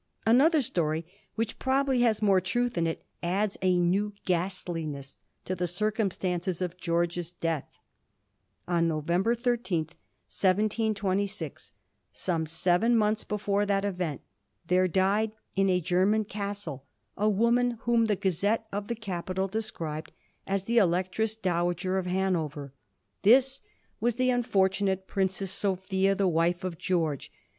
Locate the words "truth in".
2.41-2.87